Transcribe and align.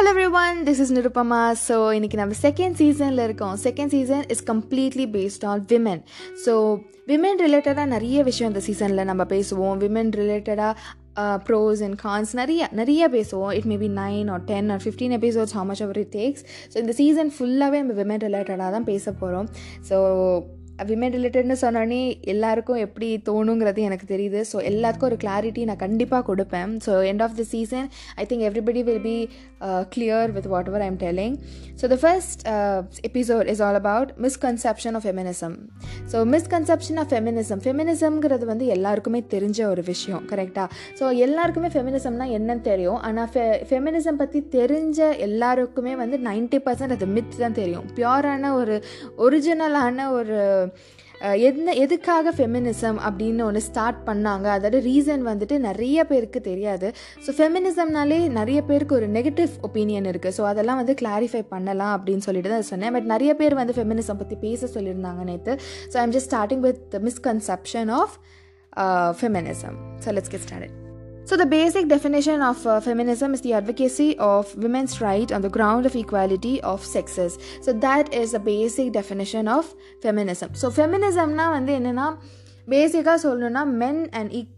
Hello 0.00 0.12
everyone 0.40 0.58
this 0.66 0.78
is 0.82 0.92
Nirupama 0.96 1.38
so 1.64 1.74
இன்றைக்கி 1.96 2.18
நம்ம 2.20 2.34
second 2.44 2.76
சீசனில் 2.80 3.22
இருக்கோம். 3.24 3.56
Second 3.64 3.92
season 3.94 4.22
is 4.34 4.42
completely 4.50 5.04
based 5.16 5.44
on 5.50 5.64
women 5.72 6.00
so 6.44 6.52
women 7.10 7.40
ரிலேட்டடாக 7.44 7.84
நிறைய 7.94 8.22
விஷயம் 8.28 8.50
இந்த 8.52 8.62
சீசனில் 8.68 9.08
நம்ம 9.10 9.24
பேசுவோம். 9.34 9.76
விமென் 9.82 10.12
ரிலேட்டடாக 10.20 10.72
ப்ரோஸ் 11.48 11.82
அண்ட் 11.86 11.98
கான்ஸ் 12.04 12.32
நிறைய 12.40 12.68
நிறைய 12.80 13.10
பேசுவோம். 13.16 13.52
It 13.58 13.68
maybe 13.72 13.90
nine 14.00 14.30
or 14.36 14.46
ten 14.52 14.70
or 14.76 14.82
fifteen 14.86 15.16
episodes 15.18 15.54
how 15.58 15.68
much 15.72 15.84
hour 15.88 16.00
it 16.04 16.14
takes 16.18 16.44
so 16.74 16.78
இந்த 16.84 16.94
சீசன் 17.00 17.32
ஃபுல்லாகவே 17.36 17.82
நம்ம 17.82 17.96
விமென் 18.00 18.24
ரிலேட்டடாக 18.28 18.70
தான் 18.76 18.88
பேச 18.92 19.12
போகிறோம் 19.22 19.50
ஸோ 19.90 19.98
விமன் 20.88 21.14
ரிலேட்டட்னு 21.16 21.56
சொன்னோடனே 21.62 22.00
எல்லாருக்கும் 22.32 22.80
எப்படி 22.86 23.08
தோணுங்கிறது 23.28 23.80
எனக்கு 23.88 24.06
தெரியுது. 24.12 24.40
ஸோ 24.50 24.56
எல்லாத்துக்கும் 24.70 25.10
ஒரு 25.10 25.18
கிளாரிட்டி 25.24 25.64
நான் 25.70 25.80
கண்டிப்பாக 25.84 26.24
கொடுப்பேன். 26.30 26.72
So 26.86 26.92
end 27.10 27.24
of 27.26 27.36
the 27.40 27.44
season 27.54 27.86
I 28.22 28.26
think 28.30 28.44
everybody 28.48 28.82
will 28.88 29.04
be 29.08 29.16
clear 29.94 30.30
with 30.36 30.48
whatever 30.72 30.84
I'm 30.88 30.98
telling 31.04 31.36
so 31.80 31.90
the 31.94 31.98
first 32.04 32.42
episode 33.10 33.50
is 33.54 33.62
all 33.68 33.80
about 33.82 34.12
misconception 34.26 34.96
of 35.00 35.06
feminism 35.08 35.56
so 36.12 36.24
misconception 36.36 37.00
of 37.02 37.10
feminism 37.14 37.62
ஃபெமினிசம்ங்கிறது 37.66 38.46
வந்து 38.52 38.66
எல்லாருக்குமே 38.76 39.22
தெரிஞ்ச 39.36 39.60
ஒரு 39.72 39.84
விஷயம் 39.92 40.24
கரெக்டாக 40.32 40.68
ஸோ 41.00 41.04
எல்லாருக்குமே 41.26 41.70
ஃபெமினிசம்னா 41.74 42.28
என்னன்னு 42.38 42.64
தெரியும். 42.70 42.98
ஆனால் 43.06 43.28
ஃபெ 43.32 43.44
ஃபெமினிசம் 43.68 44.18
பற்றி 44.20 44.38
தெரிஞ்ச 44.56 44.98
எல்லாருக்குமே 45.26 45.92
வந்து 46.00 46.16
நைன்ட்டி 46.28 46.58
பர்சன்ட் 46.66 46.94
அது 46.96 47.06
மித் 47.16 47.36
தான் 47.42 47.56
தெரியும். 47.60 47.86
பியூரான 47.96 48.52
ஒரு 48.60 48.76
ஒரிஜினலான 49.26 50.08
ஒரு 50.18 50.38
என்ன 51.48 51.72
எதுக்காக 51.84 52.32
ஃபெமினிசம் 52.36 52.98
அப்படின்னு 53.06 53.42
ஒன்று 53.46 53.60
ஸ்டார்ட் 53.66 53.98
பண்ணாங்க? 54.06 54.46
அதோட 54.56 54.78
ரீசன் 54.86 55.22
வந்துட்டு 55.28 55.56
நிறைய 55.66 56.04
பேருக்கு 56.10 56.40
தெரியாது. 56.46 56.88
ஸோ 57.24 57.32
ஃபெமினிசம்னாலே 57.38 58.18
நிறைய 58.38 58.60
பேருக்கு 58.70 58.98
ஒரு 59.00 59.08
நெகட்டிவ் 59.18 59.52
ஒப்பீனியன் 59.68 60.08
இருக்குது 60.12 60.36
ஸோ 60.38 60.44
அதெல்லாம் 60.52 60.80
வந்து 60.82 60.96
கிளாரிஃபை 61.02 61.42
பண்ணலாம் 61.54 61.94
அப்படின்னு 61.98 62.26
சொல்லிட்டு 62.28 62.54
தான் 62.54 62.68
சொன்னேன். 62.72 62.94
பட் 62.96 63.10
நிறைய 63.14 63.34
பேர் 63.42 63.60
வந்து 63.62 63.76
ஃபெமினிசம் 63.78 64.22
பற்றி 64.22 64.38
பேச 64.48 64.70
சொல்லியிருந்தாங்க 64.76 65.24
நேற்று 65.30 65.54
so 65.94 65.98
I'm 66.04 66.14
just 66.18 66.32
starting 66.32 66.66
with 66.68 67.00
misconception 67.08 67.92
of 68.02 68.16
feminism 69.20 69.78
so 70.04 70.14
let's 70.18 70.34
get 70.34 70.46
started 70.48 70.79
So, 71.30 71.36
the 71.36 71.46
basic 71.46 71.86
definition 71.86 72.42
of 72.42 72.66
uh, 72.66 72.80
feminism 72.80 73.34
is 73.34 73.40
the 73.40 73.52
advocacy 73.52 74.18
of 74.18 74.52
women's 74.56 75.00
right 75.00 75.30
on 75.30 75.42
the 75.42 75.48
ground 75.48 75.86
of 75.86 75.94
equality 75.94 76.60
of 76.62 76.84
sexes. 76.84 77.38
So, 77.60 77.72
that 77.72 78.12
is 78.12 78.32
the 78.32 78.40
basic 78.40 78.90
definition 78.90 79.46
of 79.46 79.72
feminism. 80.02 80.56
So, 80.56 80.72
feminism 80.72 81.36
now 81.36 81.52
and 81.52 81.68
then, 81.68 81.86
பேசிக்காக 82.72 83.18
சொல்லணும்னா 83.26 83.62
men 83.80 84.00
and 84.18 84.32
ஈக் 84.38 84.50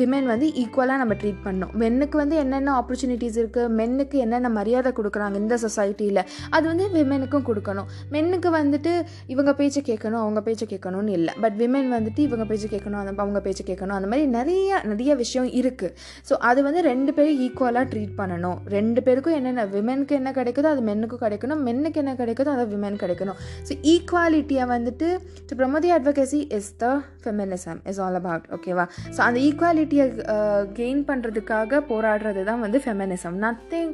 women 0.00 0.28
வந்து 0.32 0.46
ஈக்குவலாக 0.60 0.98
நம்ம 1.02 1.14
treat 1.20 1.42
பண்ணோம் 1.46 1.72
மென்னுக்கு 1.82 2.16
வந்து 2.20 2.36
என்னென்ன 2.42 2.74
opportunities 2.80 3.36
இருக்குது 3.40 3.72
மென்னுக்கு 3.80 4.16
என்னென்ன 4.24 4.48
மரியாதை 4.58 4.90
கொடுக்குறாங்க 4.98 5.36
இந்த 5.42 5.56
சொசைட்டியில் 5.64 6.22
அது 6.56 6.64
வந்து 6.70 6.86
விமெனுக்கும் 6.96 7.44
கொடுக்கணும். 7.48 7.88
மென்னுக்கு 8.14 8.50
வந்துட்டு 8.58 8.92
இவங்க 9.34 9.52
பேச்சை 9.60 9.82
கேட்கணும் 9.90 10.20
அவங்க 10.22 10.40
பேச்சை 10.46 10.68
கேட்கணும்னு 10.72 11.12
இல்லை. 11.18 11.34
பட் 11.44 11.56
விமென் 11.62 11.90
வந்துட்டு 11.96 12.20
இவங்க 12.28 12.44
பேச்சை 12.50 12.70
கேட்கணும் 12.74 13.00
அந்த 13.02 13.14
அவங்க 13.24 13.42
பேச்சை 13.46 13.64
கேட்கணும் 13.70 13.96
அந்த 13.98 14.10
மாதிரி 14.12 14.26
நிறைய 14.38 14.80
நிறைய 14.92 15.14
விஷயம் 15.22 15.50
இருக்குது 15.60 15.94
ஸோ 16.30 16.36
அது 16.50 16.62
வந்து 16.68 16.82
ரெண்டு 16.90 17.14
பேரும் 17.18 17.40
ஈக்குவலாக 17.46 17.86
ட்ரீட் 17.92 18.14
பண்ணணும். 18.20 18.58
ரெண்டு 18.76 19.02
பேருக்கும் 19.08 19.36
என்னென்ன 19.38 19.66
விமெனுக்கு 19.76 20.16
என்ன 20.20 20.32
கிடைக்குதோ 20.40 20.70
அது 20.74 20.84
மென்னுக்கும் 20.90 21.22
கிடைக்கணும். 21.26 21.62
மென்னுக்கு 21.68 22.00
என்ன 22.04 22.14
கிடைக்குதோ 22.22 22.52
அதை 22.56 22.66
விமென் 22.74 23.00
கிடைக்கணும். 23.04 23.38
ஸோ 23.68 23.72
ஈக்குவாலிட்டியை 23.94 24.66
வந்துட்டு 24.74 25.08
to 25.48 25.56
promote 25.62 25.88
the 26.32 26.40
is 26.58 26.72
the 26.82 26.86
feminism 27.60 27.80
is 27.90 28.00
all 28.04 28.18
about 28.20 28.46
ஓகேவா 28.56 28.84
ஸோ 29.16 29.20
அந்த 29.26 29.38
ஈக்குவாலிட்டியை 29.48 30.06
கெயின் 30.78 31.02
பண்ணுறதுக்காக 31.10 31.80
போராடுறது 31.90 32.42
தான் 32.50 32.62
வந்து 32.64 32.78
ஃபெமினிசம் 32.84 33.36
நத்திங் 33.44 33.92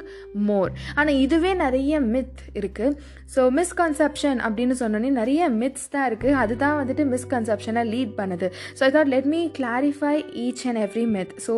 மோர் 0.49 0.71
ஆனால் 0.97 1.19
இதுவே 1.25 1.51
நிறைய 1.63 1.99
மித் 2.13 2.43
இருக்குது 2.59 2.95
ஸோ 3.35 3.43
மிஸ்கன்செப்ஷன் 3.59 4.39
அப்படின்னு 4.47 4.75
சொன்னோன்னே 4.81 5.11
நிறைய 5.21 5.49
மித்ஸ் 5.61 5.89
தான் 5.93 6.05
இருக்குது 6.09 6.37
அதுதான் 6.43 6.77
வந்துட்டு 6.81 7.03
மிஸ்கன்செப்ஷனை 7.13 7.83
லீட் 7.93 8.13
பண்ணுது. 8.19 8.47
So 8.77 8.83
I 8.87 8.91
thought 8.97 9.11
let 9.15 9.29
me 9.35 9.41
clarify 9.57 10.13
each 10.45 10.63
and 10.69 10.81
every 10.85 11.05
myth 11.15 11.33
so 11.47 11.53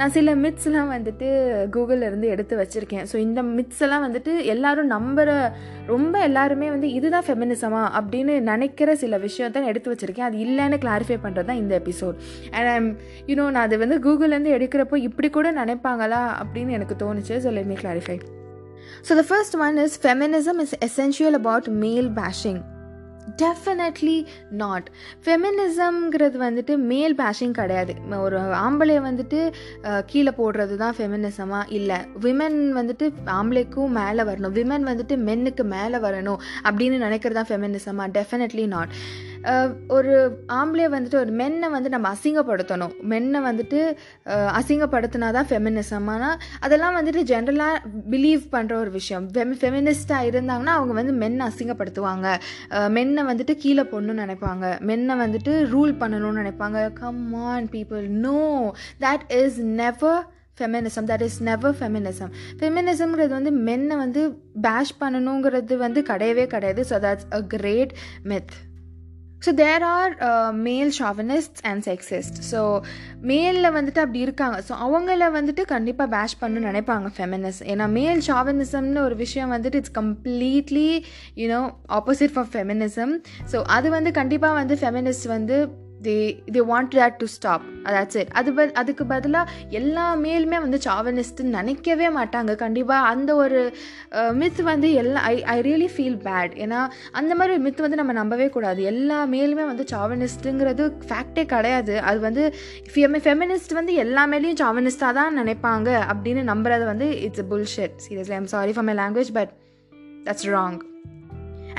நான் 0.00 0.14
சில 0.16 0.34
மித்ஸ்லாம் 0.44 0.92
வந்துட்டு 0.96 1.28
கூகுளில் 1.76 2.08
இருந்து 2.10 2.28
எடுத்து 2.34 2.54
வச்சுருக்கேன். 2.62 3.06
ஸோ 3.12 3.16
இந்த 3.26 3.42
மித்ஸ் 3.56 3.82
எல்லாம் 3.86 4.04
வந்துட்டு 4.06 4.34
எல்லாரும் 4.54 4.92
நம்புகிற 4.96 5.30
ரொம்ப 5.92 6.14
எல்லாருமே 6.28 6.68
வந்து 6.74 6.88
இதுதான் 6.98 7.26
ஃபெமினிசமா 7.26 7.82
அப்படின்னு 7.98 8.34
நினைக்கிற 8.50 8.90
சில 9.02 9.16
விஷயத்த 9.26 9.64
எடுத்து 9.72 9.90
வச்சுருக்கேன். 9.92 10.28
அது 10.28 10.38
இல்லைன்னு 10.46 10.76
கிளாரிஃபை 10.84 11.18
பண்ணுறது 11.36 11.50
தான் 11.52 11.62
இந்த 11.64 11.74
எபிசோட் 11.82 12.16
அண்ட் 12.56 12.70
ஐம் 12.76 12.88
யூனோ 13.30 13.46
நான் 13.56 13.66
அது 13.68 13.78
வந்து 13.84 13.98
கூகுள்லேருந்து 14.06 14.54
எடுக்கிறப்போ 14.58 14.98
இப்படி 15.08 15.30
கூட 15.38 15.50
நினைப்பாங்களா 15.62 16.22
அப்படின்னு 16.44 16.76
எனக்கு 16.78 16.96
தோணுச்சு. 17.04 17.34
So 17.44 17.52
let 17.58 17.70
me 17.72 17.78
clarify 17.82 18.16
so 19.08 19.12
the 19.20 19.24
first 19.32 19.58
one 19.66 19.78
is 19.84 19.98
feminism 20.06 20.60
is 20.64 20.78
essential 20.88 21.38
about 21.42 21.68
male 21.84 22.10
bashing 22.22 22.62
definitely 23.40 24.16
not 24.60 24.86
ஃபெமினிசம்ங்கிறது 25.24 26.36
வந்துட்டு 26.44 26.72
மேல் 26.90 27.14
பேஷிங் 27.20 27.54
கிடையாது. 27.58 27.92
ஒரு 28.26 28.36
ஆம்பளை 28.64 28.96
வந்துட்டு 29.06 29.38
கீழே 30.10 30.32
போடுறது 30.38 30.74
தான் 30.82 30.94
ஃபெமினிசமாக 30.98 31.72
இல்லை. 31.78 31.98
விமன் 32.24 32.58
வந்துட்டு 32.78 33.06
ஆம்பளைக்கும் 33.38 33.96
மேலே 34.00 34.24
வரணும். 34.30 34.54
விமன் 34.58 34.86
வந்துட்டு 34.90 35.16
மென்னுக்கு 35.28 35.64
மேலே 35.74 36.00
வரணும் 36.06 36.40
அப்படின்னு 36.68 36.98
நினைக்கிறது 37.06 37.38
தான் 37.40 37.50
ஃபெமினிசமாக 37.50 38.08
டெஃபினெட்லி 38.18 38.66
நாட் 38.76 38.94
ஒரு 39.96 40.12
ஆம்பளை 40.58 40.86
வந்துட்டு 40.94 41.18
ஒரு 41.22 41.32
மென்னை 41.40 41.68
வந்து 41.74 41.88
நம்ம 41.94 42.06
அசிங்கப்படுத்தணும். 42.14 42.94
மென்னை 43.12 43.40
வந்துட்டு 43.46 43.80
அசிங்கப்படுத்தினா 44.58 45.28
தான் 45.38 45.48
ஃபெமினிசம் 45.50 46.08
ஆனால் 46.14 46.36
அதெல்லாம் 46.66 46.96
வந்துட்டு 46.98 47.22
ஜென்ரலாக 47.32 47.82
பிலீவ் 48.14 48.44
பண்ணுற 48.54 48.74
ஒரு 48.84 48.92
விஷயம். 48.98 49.26
ஃபெமி 49.36 49.56
ஃபெமினிஸ்டாக 49.62 50.30
இருந்தாங்கன்னா 50.30 50.76
அவங்க 50.78 50.94
வந்து 51.00 51.14
மென்னை 51.22 51.44
அசிங்கப்படுத்துவாங்க. 51.50 52.28
மென்னை 52.98 53.24
வந்துட்டு 53.30 53.56
கீழே 53.64 53.84
பொண்ணுன்னு 53.94 54.24
நினைப்பாங்க. 54.26 54.66
மென்னை 54.90 55.16
வந்துட்டு 55.24 55.54
ரூல் 55.74 55.94
பண்ணணும்னு 56.02 56.42
நினைப்பாங்க. 56.44 56.80
Come 57.02 57.24
on 57.50 57.68
people 57.76 58.06
no 58.26 58.40
that 59.06 59.26
is 59.42 59.60
never 59.82 60.22
feminism 60.58 61.08
that 61.08 61.24
is 61.26 61.40
never 61.48 61.74
feminism 61.78 62.30
ஃபெமினிசம்ங்கிறது 62.60 63.32
வந்து 63.38 63.50
மென்னை 63.66 63.96
வந்து 64.04 64.20
பேஷ் 64.66 64.92
பண்ணணுங்கிறது 65.02 65.76
வந்து 65.82 66.02
கிடையவே 66.10 66.46
கிடையாது. 66.54 66.82
So 66.90 66.98
that's 67.04 67.28
a 67.38 67.40
great 67.54 67.92
myth 68.32 68.54
so 69.44 69.54
there 69.54 69.82
are 69.82 70.12
male 70.52 70.92
chauvinist 70.98 71.58
and 71.62 71.82
sexist 71.88 72.38
so 72.52 72.60
மேலில் 73.20 73.70
வந்துட்டு 73.70 73.98
அப்படி 73.98 74.20
இருக்காங்க. 74.20 74.58
ஸோ 74.68 74.72
அவங்கள 74.76 75.30
வந்துட்டு 75.30 75.62
கண்டிப்பாக 75.64 76.08
பேஷ் 76.16 76.38
பண்ணணும்னு 76.40 76.70
நினைப்பாங்க 76.72 77.10
ஃபெமினிஸ் 77.16 77.60
ஏன்னா 77.66 77.88
மேல் 77.90 78.20
ஷாவனிசம்னு 78.20 79.00
ஒரு 79.00 79.16
விஷயம் 79.16 79.52
வந்துட்டு 79.52 79.74
it's 79.74 79.96
completely 80.00 80.88
you know 81.36 81.60
opposite 81.88 82.34
for 82.34 82.50
feminism 82.54 83.14
so 83.52 83.62
அது 83.62 83.90
வந்து 83.90 84.10
கண்டிப்பாக 84.10 84.54
வந்து 84.54 84.74
ஃபெமினிஸ்ட் 84.74 85.26
வந்து 85.26 85.58
they 86.06 86.16
they 86.54 86.60
want 86.70 86.90
that 86.96 87.16
to 87.20 87.26
stop 87.34 87.64
that's 87.84 88.18
it 88.20 88.32
அது 88.40 88.50
ப 88.56 88.64
அதுக்கு 88.80 89.04
பதிலாக 89.12 89.52
எல்லா 89.78 90.06
மேலுமே 90.24 90.58
வந்து 90.64 90.78
சாவனிஸ்ட்டுன்னு 90.86 91.56
நினைக்கவே 91.58 92.08
மாட்டாங்க. 92.18 92.54
கண்டிப்பாக 92.64 93.08
அந்த 93.12 93.30
ஒரு 93.42 93.60
மித் 94.40 94.62
வந்து 94.70 94.88
எல்லா 95.02 95.20
I 95.32 95.36
I 95.54 95.56
really 95.68 95.88
feel 95.96 96.18
bad 96.26 96.54
ஏன்னா 96.64 96.80
அந்த 97.20 97.32
மாதிரி 97.34 97.54
ஒரு 97.56 97.64
மித் 97.68 97.84
வந்து 97.84 98.00
நம்ம 98.00 98.14
நம்பவே 98.20 98.48
கூடாது. 98.56 98.82
எல்லா 98.92 99.18
மேலுமே 99.34 99.66
வந்து 99.72 99.86
சாவனிஸ்ட்டுங்கிறது 99.92 100.86
ஃபேக்டே 101.08 101.44
கிடையாது. 101.54 101.94
அது 102.08 102.18
வந்து 102.26 102.44
ஃபெமி 102.94 103.20
ஃபெமினிஸ்ட் 103.26 103.78
வந்து 103.80 103.94
எல்லா 104.04 104.24
மேலேயும் 104.32 104.60
சாவனிஸ்டாக 104.64 105.16
தான் 105.20 105.38
நினைப்பாங்க 105.42 105.88
அப்படின்னு 106.12 106.44
நம்புறது 106.52 106.84
வந்து 106.92 107.08
it's 107.28 107.46
bullshit 107.52 107.96
seriously 108.08 108.36
I'm 108.40 108.52
sorry 108.56 108.74
for 108.78 108.88
my 108.90 108.96
language 109.04 109.32
but 109.38 109.54
that's 110.26 110.50
wrong 110.56 110.78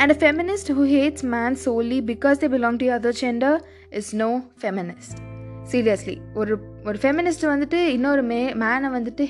And 0.01 0.11
a 0.13 0.17
feminist 0.23 0.67
who 0.75 0.83
hates 0.95 1.21
man 1.33 1.51
solely 1.61 1.97
because 2.09 2.37
they 2.41 2.49
belong 2.55 2.75
to 2.81 2.85
the 2.85 2.91
other 2.95 3.13
gender 3.21 3.53
is 3.99 4.09
no 4.23 4.29
feminist. 4.65 5.15
Seriously 5.71 6.13
ஒரு 6.39 6.53
ஒரு 6.89 6.97
ஃபெமினிஸ்ட் 7.01 7.43
வந்துட்டு 7.51 7.79
இன்னொரு 7.95 8.21
மே 8.29 8.39
மேனை 8.61 8.89
வந்துட்டு 8.95 9.23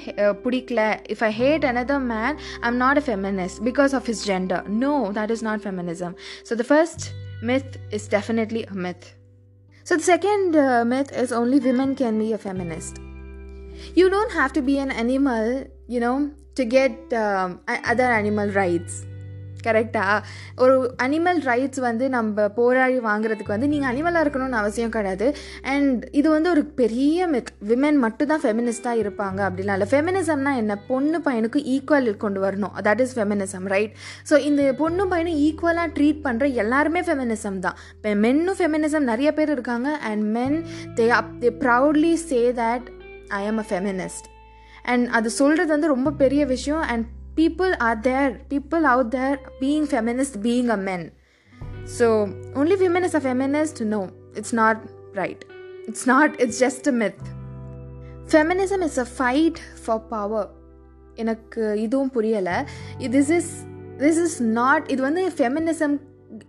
பிடிக்கல 0.43 0.81
if 1.13 1.23
I 1.29 1.31
hate 1.39 1.65
another 1.71 2.03
man 2.11 2.35
I'm 2.67 2.77
not 2.85 2.99
a 3.01 3.05
feminist 3.07 3.61
because 3.69 3.95
of 3.99 4.07
his 4.11 4.25
gender 4.31 4.67
no 4.85 4.95
that 5.19 5.33
is 5.35 5.45
not 5.49 5.63
feminism 5.67 6.13
so 6.49 6.55
the 6.61 6.65
first 6.71 7.05
myth 7.41 7.77
is 7.91 8.07
definitely 8.07 8.63
a 8.65 8.73
myth. 8.73 9.15
So, 9.85 9.95
the 9.95 10.03
second 10.03 10.55
uh, 10.55 10.83
myth 10.85 11.11
is 11.13 11.31
only 11.31 11.59
women 11.59 11.95
can 11.95 12.17
be 12.19 12.33
a 12.33 12.37
feminist. 12.37 12.99
You 13.95 14.09
don't 14.09 14.31
have 14.31 14.53
to 14.53 14.61
be 14.61 14.79
an 14.79 14.91
animal, 14.91 15.65
you 15.87 15.99
know, 15.99 16.31
to 16.55 16.65
get 16.65 17.13
um, 17.13 17.61
other 17.85 18.03
animal 18.03 18.49
rights. 18.49 19.05
கரெக்டாக 19.65 20.17
ஒரு 20.63 20.75
animal 21.05 21.41
rights 21.49 21.81
வந்து 21.87 22.05
நம்ம 22.15 22.47
போராடி 22.59 22.97
வாங்குறதுக்கு 23.09 23.55
வந்து 23.55 23.71
நீங்கள் 23.73 23.91
அனிமலாக 23.91 24.23
இருக்கணும்னு 24.25 24.59
அவசியம் 24.61 24.93
கிடையாது. 24.95 25.27
அண்ட் 25.73 26.05
இது 26.19 26.27
வந்து 26.35 26.49
ஒரு 26.55 26.63
பெரிய 26.81 27.27
மித் 27.33 27.51
விமென் 27.71 27.99
மட்டும் 28.05 28.43
ஃபெமினிஸ்டாக 28.43 29.01
இருப்பாங்க 29.03 29.39
அப்படிலாம் 29.47 29.77
இல்லை 29.79 29.89
ஃபெமினிசம்னா 29.93 30.53
என்ன? 30.61 30.73
பொண்ணு 30.91 31.19
பையனுக்கு 31.27 31.59
ஈக்குவல் 31.75 32.09
கொண்டு 32.25 32.39
வரணும். 32.45 32.73
That 32.87 33.01
is 33.05 33.15
feminism 33.19 33.67
right 33.73 33.93
so 34.29 34.37
இந்த 34.49 34.61
பொண்ணு 34.83 35.03
பையனும் 35.13 35.39
ஈக்குவலாக 35.47 35.89
ட்ரீட் 35.97 36.23
பண்ணுற 36.27 36.45
எல்லாருமே 36.63 37.01
ஃபெமினிசம் 37.09 37.59
தான். 37.65 37.77
இப்போ 37.95 38.13
மென்னும் 38.25 38.59
ஃபெமினிசம் 38.61 39.09
நிறைய 39.11 39.31
பேர் 39.39 39.53
இருக்காங்க. 39.55 39.89
And 40.09 40.23
men 40.37 40.57
they 40.99 41.07
up 41.19 41.35
they 41.43 41.51
proudly 41.65 42.13
say 42.29 42.41
that 42.61 42.87
I 43.41 43.43
am 43.51 43.61
a 43.63 43.67
feminist 43.71 44.27
and 44.91 45.05
அது 45.17 45.29
சொல்கிறது 45.41 45.71
வந்து 45.75 45.93
ரொம்ப 45.95 46.09
பெரிய 46.23 46.41
விஷயம். 46.55 46.83
And 46.91 47.05
people 47.36 47.72
are 47.80 47.96
there 48.02 48.30
people 48.48 48.84
out 48.84 49.10
there 49.10 49.36
being 49.60 49.86
feminist 49.86 50.42
being 50.42 50.70
a 50.70 50.78
men 50.78 51.04
so 51.88 52.06
only 52.54 52.76
women 52.76 53.04
is 53.04 53.14
a 53.14 53.20
feminist 53.20 53.80
no 53.94 54.00
it's 54.34 54.52
not 54.52 54.76
right 55.14 55.44
it's 55.88 56.06
not 56.06 56.40
it's 56.40 56.58
just 56.58 56.86
a 56.86 56.92
myth 56.92 57.22
feminism 58.26 58.82
is 58.82 58.98
a 58.98 59.08
fight 59.20 59.58
for 59.84 59.98
power 60.16 60.44
எனக்கு 61.14 61.62
இதுவும் 61.76 62.12
புரியலை 62.14 62.54
this 63.16 63.32
is 63.38 63.50
this 63.98 64.20
is 64.22 64.38
not 64.42 64.84
இது 64.92 65.00
வந்து 65.02 65.22
feminism 65.38 65.96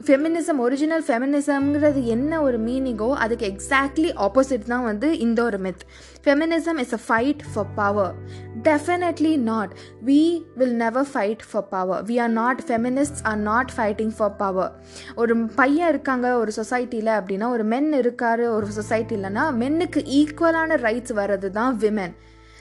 feminism 0.06 0.60
original 0.66 1.04
ஃபெமினிசம்ங்கிறது 1.08 2.02
என்ன 2.06 2.42
ஒரு 2.42 2.58
மீனிங்கோ 2.68 3.10
அதுக்கு 3.24 3.46
எக்ஸாக்ட்லி 3.54 4.12
ஆப்போசிட் 4.26 4.70
தான் 4.74 4.86
வந்து 4.92 5.08
இந்த 5.26 5.40
ஒரு 5.44 5.58
myth 5.58 5.84
feminism 6.26 6.80
is 6.84 6.94
a 6.94 7.02
fight 7.08 7.44
for 7.54 7.70
power 7.76 8.14
definitely 8.63 9.33
not 9.45 9.73
we 10.03 10.21
will 10.57 10.77
never 10.77 11.09
fight 11.13 11.43
for 11.51 11.67
power 11.69 12.03
we 12.05 12.17
are 12.21 12.33
not 12.33 12.61
feminist 12.69 13.21
are 13.25 13.41
not 13.43 13.73
fighting 13.77 14.15
for 14.17 14.35
power 14.37 14.73
ஒரு 15.17 15.35
பையன் 15.55 15.89
இருக்காங்க 15.89 16.29
ஒரு 16.37 16.53
சொசைட்டியில் 16.57 17.13
அப்படின்னா 17.19 17.49
ஒரு 17.49 17.65
மென் 17.65 17.91
இருக்காரு 18.01 18.47
ஒரு 18.51 18.69
சொசைட்டிலனா 18.79 19.45
மென்னுக்கு 19.59 20.03
ஈக்குவலான 20.19 20.81
ரைட்ஸ் 20.83 21.15
வர்றது 21.15 21.51
தான் 21.51 21.77
விமென் 21.79 22.15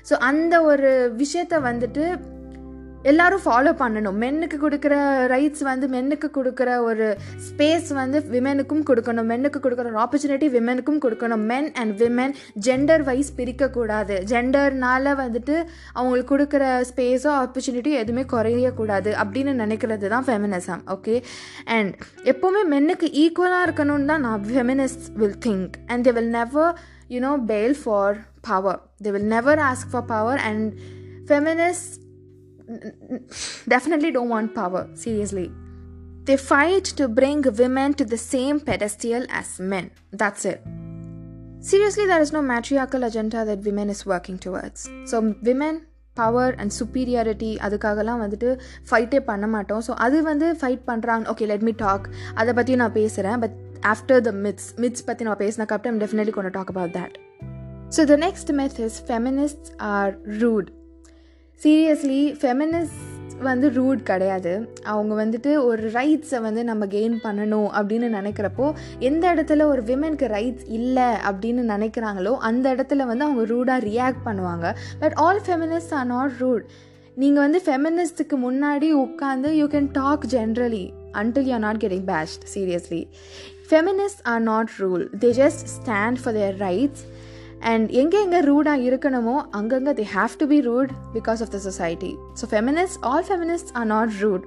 ஸோ 0.05 0.15
அந்த 0.23 0.55
ஒரு 0.63 0.89
விஷயத்தை 1.15 1.57
வந்துட்டு 1.59 2.03
எல்லாரும் 3.11 3.43
ஃபாலோ 3.45 3.71
பண்ணணும். 3.81 4.17
மென்னுக்கு 4.23 4.57
கொடுக்குற 4.63 4.93
ரைட்ஸ் 5.33 5.63
வந்து 5.69 5.85
மென்னுக்கு 5.95 6.27
கொடுக்குற 6.37 6.69
ஒரு 6.89 7.05
ஸ்பேஸ் 7.47 7.89
வந்து 7.99 8.17
விமெனுக்கும் 8.33 8.83
கொடுக்கணும். 8.89 9.29
மென்னுக்கு 9.31 9.59
கொடுக்குற 9.65 9.85
ஒரு 9.91 9.99
ஆப்பர்ச்சுனிட்டி 10.05 10.47
விமெனுக்கும் 10.55 11.01
கொடுக்கணும். 11.05 11.43
Men 11.51 11.69
and 11.81 11.93
women 12.01 12.33
gender 12.67 13.03
wise 13.09 13.31
பிரிக்கக்கூடாது. 13.39 14.17
ஜெண்டர்னால 14.31 15.15
வந்துட்டு 15.23 15.55
அவங்களுக்கு 15.97 16.31
கொடுக்குற 16.33 16.63
ஸ்பேஸோ 16.89 17.31
ஆப்பர்ச்சுனிட்டியோ 17.43 17.99
எதுவுமே 18.03 18.25
குறையக்கூடாது 18.33 19.11
அப்படின்னு 19.23 19.53
நினைக்கிறது 19.63 20.07
தான் 20.15 20.27
ஃபெமினிசம் 20.29 20.81
ஓகே 20.95 21.15
அண்ட் 21.77 21.93
எப்போவுமே 22.33 22.63
மென்னுக்கு 22.73 23.09
ஈக்குவலாக 23.23 23.67
இருக்கணும்னு 23.67 24.09
தான் 24.11 24.25
நான் 24.27 24.45
feminist 24.51 25.07
will 25.21 25.39
think 25.47 25.77
and 25.91 26.05
they 26.07 26.13
will 26.17 26.33
never 26.39 26.73
you know 27.15 27.31
fail 27.53 27.77
for 27.83 28.17
power 28.49 28.81
they 29.05 29.13
will 29.15 29.31
never 29.35 29.61
ask 29.69 29.91
for 29.93 30.07
power 30.13 30.41
and 30.49 30.67
feminist 31.29 31.95
definitely 33.74 34.10
don't 34.10 34.28
want 34.28 34.54
power 34.54 34.88
seriously 34.94 35.46
they 36.24 36.36
fight 36.36 36.84
to 36.84 37.08
bring 37.08 37.42
women 37.62 37.94
to 37.94 38.04
the 38.04 38.20
same 38.34 38.60
pedestal 38.60 39.24
as 39.40 39.48
men 39.72 39.90
that's 40.12 40.44
it 40.44 40.60
seriously 41.60 42.06
there 42.06 42.20
is 42.20 42.32
no 42.32 42.42
matriarchal 42.42 43.02
agenda 43.04 43.44
that 43.44 43.60
women 43.70 43.90
is 43.90 44.06
working 44.06 44.38
towards 44.38 44.88
so 45.12 45.34
women 45.50 45.74
power 46.20 46.54
and 46.60 46.72
superiority 46.78 47.50
அதுக்காகலாம் 47.66 48.22
வந்துட்டு 48.22 48.48
ஃபைட்டே 48.88 49.20
பண்ண 49.28 49.46
மாட்டோம் 49.46 49.82
so 49.86 49.92
அது 50.06 50.22
வந்து 50.22 50.46
fight 50.60 50.82
பண்ணுறாங்க 50.90 51.30
okay 51.32 51.46
let 51.50 51.64
me 51.68 51.72
talk 51.76 52.06
அதை 52.34 52.52
பற்றியும் 52.58 52.82
நான் 52.84 52.96
பேசுகிறேன் 52.98 53.38
but 53.38 53.56
after 53.92 54.16
the 54.26 54.34
myths 54.44 54.66
myths 54.82 55.02
பற்றி 55.06 55.24
நம்ம 55.26 55.38
பேசினக்கு 55.44 55.88
I'm 55.90 55.98
definitely 56.04 56.34
going 56.36 56.48
to 56.50 56.56
talk 56.58 56.70
about 56.74 56.92
that 56.98 57.12
so 57.94 58.04
the 58.12 58.18
next 58.26 58.52
myth 58.60 58.78
is 58.86 58.94
feminists 59.10 59.70
are 59.94 60.10
rude 60.42 60.68
Seriously 61.63 62.17
feminist 62.41 63.03
வந்து 63.41 63.67
ரூட் 63.69 64.01
கிடையாது. 64.03 64.51
அவங்க 64.83 65.13
வந்துட்டு 65.23 65.51
ஒரு 65.63 65.89
ரைட்ஸை 65.89 66.39
வந்து 66.41 66.63
நம்ம 66.63 66.85
கெயின் 66.85 67.15
பண்ணணும் 67.23 67.69
அப்படின்னு 67.77 68.07
நினைக்கிறப்போ 68.17 68.67
எந்த 68.99 69.33
இடத்துல 69.33 69.65
ஒரு 69.71 69.81
விமென்க்கு 69.81 70.27
ரைட்ஸ் 70.35 70.65
இல்லை 70.67 71.07
அப்படின்னு 71.29 71.63
நினைக்கிறாங்களோ 71.73 72.33
அந்த 72.49 72.75
இடத்துல 72.75 73.05
வந்து 73.05 73.25
அவங்க 73.25 73.45
ரூடாக 73.45 73.85
ரியாக்ட் 73.87 74.23
பண்ணுவாங்க. 74.25 74.75
But 74.99 75.13
all 75.13 75.41
feminist 75.47 75.93
are 75.93 76.05
not 76.05 76.31
rude 76.39 76.65
நீங்கள் 77.15 77.43
வந்து 77.43 77.61
ஃபெமினிஸ்ட்டுக்கு 77.65 78.37
முன்னாடி 78.47 78.89
உட்காந்து 79.05 79.51
you 79.51 79.67
can 79.67 79.91
talk 79.91 80.25
generally 80.35 80.85
until 81.13 81.47
you 81.49 81.53
are 81.53 81.65
not 81.67 81.83
getting 81.83 82.07
based 82.13 82.45
seriously 82.55 83.07
feminist 83.69 84.21
are 84.23 84.41
not 84.41 84.73
rule 84.79 85.05
they 85.23 85.31
just 85.43 85.63
stand 85.77 86.19
for 86.23 86.33
their 86.33 86.57
rights 86.59 87.03
and 87.70 87.90
எங்கே 88.02 88.20
எங்கே 88.26 88.40
ரூடாக 88.50 88.86
இருக்கணுமோ 88.88 89.36
அங்கங்கே 89.58 89.92
they 90.00 90.08
have 90.18 90.34
to 90.40 90.46
be 90.54 90.58
rude 90.68 90.92
because 91.18 91.42
of 91.44 91.50
the 91.54 91.60
society 91.68 92.14
so 92.38 92.46
feminists 92.54 92.98
all 93.10 93.22
feminists 93.32 93.72
are 93.80 93.88
not 93.94 94.18
rude 94.22 94.46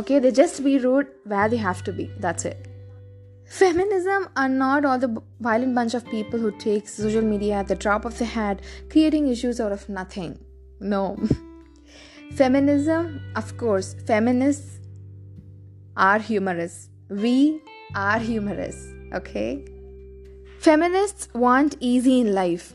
okay 0.00 0.18
they 0.24 0.32
just 0.42 0.58
be 0.68 0.74
rude 0.86 1.10
where 1.32 1.50
they 1.52 1.60
have 1.68 1.82
to 1.88 1.94
be 2.00 2.06
that's 2.24 2.46
it 2.52 2.62
Feminism 3.48 4.22
are 4.36 4.48
not 4.48 4.84
all 4.84 4.98
the 4.98 5.22
violent 5.40 5.74
bunch 5.74 5.94
of 5.94 6.04
people 6.06 6.38
who 6.38 6.50
take 6.50 6.88
social 6.88 7.22
media 7.22 7.54
at 7.54 7.68
the 7.68 7.76
drop 7.76 8.04
of 8.04 8.18
the 8.18 8.24
hat, 8.24 8.60
creating 8.90 9.28
issues 9.28 9.60
out 9.60 9.70
of 9.70 9.88
nothing. 9.88 10.32
No. 10.80 11.16
Feminism, 12.34 13.20
of 13.36 13.56
course, 13.56 13.94
feminists 14.04 14.80
are 15.96 16.18
humorous. 16.18 16.88
We 17.08 17.62
are 17.94 18.18
humorous, 18.18 18.76
okay? 19.14 19.64
Feminist 20.61 21.23
want 21.39 21.73
easy 21.83 22.15
in 22.17 22.33
life 22.33 22.65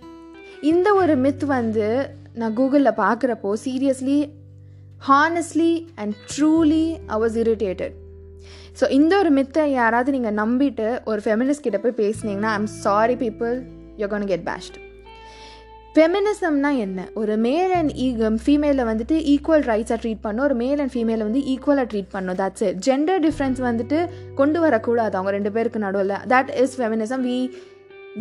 இந்த 0.60 0.94
ஒரு 0.94 1.16
myth 1.16 1.44
வந்து 1.44 1.88
நான் 2.34 2.54
கூகுளில் 2.56 2.98
பார்க்குறப்போ 2.98 3.52
seriously 3.64 4.18
honestly 5.08 5.86
and 5.96 6.14
truly 6.36 6.96
I 7.06 7.18
was 7.18 7.36
irritated 7.38 7.94
so 8.80 8.90
இந்த 8.90 9.18
ஒரு 9.18 9.30
மித்தை 9.30 9.64
யாராவது 9.72 10.12
நீங்கள் 10.12 10.34
நம்பிட்டு 10.34 11.00
ஒரு 11.04 11.20
ஃபெமினிஸ்ட் 11.24 11.60
கிட்ட 11.60 11.78
போய் 11.78 11.98
பேசுனீங்கன்னா 11.98 12.52
I'm 12.52 12.66
sorry 12.66 13.14
people 13.14 13.54
you 13.96 14.06
gonna 14.06 14.26
get 14.26 14.48
pissed 14.48 14.76
ஃபெமினிசம்னா 15.96 16.78
என்ன? 16.78 17.08
ஒரு 17.14 17.36
மேல் 17.36 17.72
அண்ட் 17.72 17.92
ஈகம் 17.96 18.38
ஃபீமேலில் 18.46 18.84
வந்துட்டு 18.84 19.16
ஈக்குவல் 19.24 19.62
ரைட்ஸாக 19.62 19.98
ட்ரீட் 20.02 20.20
பண்ணும் 20.20 20.44
ஒரு 20.44 20.54
மேல் 20.54 20.78
அண்ட் 20.78 20.92
ஃபீமேலை 20.92 21.18
வந்து 21.18 21.40
ஈக்குவலாக 21.46 21.88
ட்ரீட் 21.92 22.10
பண்ணும் 22.10 22.36
தட்ஸ் 22.36 22.62
இட் 22.62 22.76
ஜெண்டர் 22.86 23.20
டிஃப்ரென்ஸ் 23.20 23.60
வந்துட்டு 23.60 23.98
கொண்டு 24.34 24.60
வரக்கூடாது 24.60 25.16
அவங்க 25.16 25.30
ரெண்டு 25.30 25.52
பேருக்கு 25.52 25.78
நடுவில். 25.78 26.18
That 26.28 26.56
is 26.56 26.80
feminism 26.80 27.20
we 27.22 27.38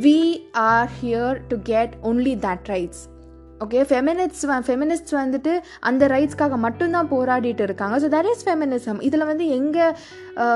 we 0.03 0.39
are 0.53 0.87
here 1.01 1.37
to 1.47 1.57
get 1.63 1.93
only 2.01 2.35
that 2.35 2.69
rights 2.69 3.07
okay 3.63 3.81
feminist 3.89 4.45
feminist 4.67 5.11
வந்துட்டு 5.15 5.59
அந்த 5.79 6.07
ரைட்ஸ்க்காக 6.07 6.57
மட்டும்தான் 6.57 7.09
போராடிட்டு 7.13 7.59
இருக்காங்க. 7.59 7.99
ஸோ 7.99 8.07
தட் 8.15 8.29
இஸ் 8.31 8.43
ஃபெமினிசம் 8.47 8.99
இதில் 9.01 9.25
வந்து 9.25 9.47
எங்கள் 9.47 9.93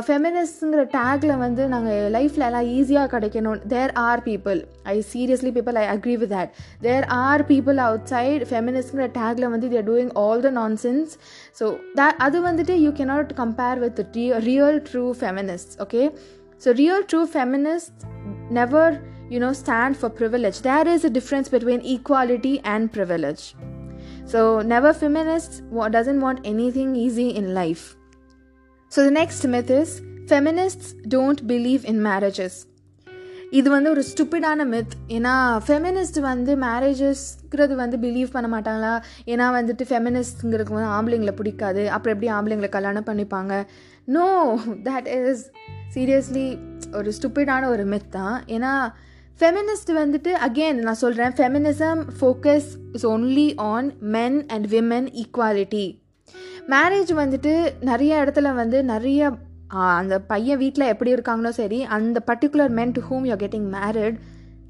ஃபெமினிஸ்ட்ங்கிற 0.07 0.83
டேக்கில் 0.95 1.37
வந்து 1.37 1.67
நாங்கள் 1.67 2.09
லைஃப்பில் 2.15 2.45
எல்லாம் 2.47 2.67
ஈஸியாக 2.77 3.07
கிடைக்கணும். 3.13 3.61
There 3.67 3.91
are 3.93 4.19
people 4.19 4.65
I 4.83 5.01
seriously 5.13 5.51
people 5.51 5.75
I 5.75 5.85
agree 5.95 6.15
with 6.17 6.29
that 6.29 6.51
there 6.81 7.05
are 7.07 7.43
people 7.51 7.77
outside 8.05 8.43
ஃபெமினிஸ்ட்ங்கிற 8.49 9.07
டேக்கில் 9.19 9.49
வந்து 9.49 9.69
தேர் 9.69 9.87
டூயிங் 9.91 10.11
ஆல் 10.15 10.41
த 10.41 10.49
நான் 10.49 10.75
சென்ஸ் 10.85 11.13
ஸோ 11.59 11.77
த 11.95 12.09
அது 12.17 12.41
வந்துட்டு 12.41 12.75
you 12.81 12.91
cannot 12.91 13.33
compare 13.33 13.79
with 13.79 14.17
real 14.43 14.81
true 14.91 15.13
feminist 15.21 15.81
okay 15.81 16.11
so 16.65 16.71
real 16.71 17.05
true 17.13 17.25
feminist 17.35 18.03
never 18.51 18.97
you 19.29 19.39
know 19.39 19.53
stand 19.53 19.95
for 19.95 20.09
privilege 20.09 20.61
there 20.61 20.87
is 20.87 21.03
a 21.03 21.09
difference 21.09 21.49
between 21.49 21.81
equality 21.95 22.55
and 22.63 22.91
privilege 22.91 23.43
so 24.25 24.61
never 24.61 24.93
feminists 24.93 25.61
doesn't 25.89 26.21
want 26.21 26.39
anything 26.45 26.95
easy 26.95 27.29
in 27.31 27.53
life 27.53 27.95
so 28.91 29.03
the 29.03 29.11
next 29.11 29.45
myth 29.45 29.69
is 29.71 30.01
feminists 30.27 30.93
don't 31.07 31.47
believe 31.47 31.85
in 31.85 31.99
marriages 32.01 32.55
இது 33.51 33.67
வந்து 33.69 33.89
ஒரு 33.89 34.01
ஸ்டூப்பிடான 34.09 34.65
myth 34.65 34.91
ஏன்னா 35.07 35.31
feminist 35.67 36.19
வந்து 36.21 36.51
மேரேஜஸ்ங்கிறது 36.55 37.75
வந்து 37.75 37.97
believe 37.97 38.29
பண்ண 38.31 38.47
மாட்டாங்களா 38.55 38.91
ஏன்னா 39.31 39.45
வந்துட்டு 39.57 39.85
ஃபெமினிஸ்ட்ங்கிறது 39.89 40.75
வந்து 40.75 40.91
ஆம்பளைங்களை 40.97 41.33
பிடிக்காது 41.39 41.83
அப்புறம் 41.95 42.15
எப்படி 42.15 42.29
ஆம்பளைங்களை 42.37 42.69
கல்யாணம் 42.69 43.07
பண்ணிப்பாங்க 43.09 43.55
நோ 44.17 44.27
தேட் 44.87 45.09
இஸ் 45.15 45.43
சீரியஸ்லி 45.95 46.45
ஒரு 46.99 47.11
ஸ்டூப்பிடான 47.17 47.67
ஒரு 47.67 47.85
மித் 47.85 48.11
தான் 48.11 48.37
ஏன்னா 48.47 48.73
ஃபெமினிஸ்ட் 49.39 49.91
வந்துட்டு 49.97 50.31
அகெயின் 50.45 50.79
நான் 50.79 51.01
சொல்கிறேன் 51.01 51.33
feminism 51.35 51.99
focus 52.17 52.69
is 52.93 53.05
only 53.05 53.45
on 53.67 53.87
men 54.15 54.37
and 54.47 54.65
women 54.67 55.07
equality 55.21 55.85
marriage 56.69 57.11
வந்துட்டு 57.13 57.53
நிறைய 57.81 58.17
இடத்துல 58.23 58.49
வந்து 58.53 58.79
நிறைய 58.85 59.21
அந்த 59.93 60.15
பையன் 60.27 60.59
வீட்டில் 60.59 60.89
எப்படி 60.89 61.11
இருக்காங்களோ 61.11 61.51
சரி 61.53 61.79
அந்த 61.91 62.17
particular 62.27 62.71
men 62.71 62.93
to 62.93 63.01
whom 63.09 63.25
you're 63.25 63.41
getting 63.41 63.67
married 63.71 64.17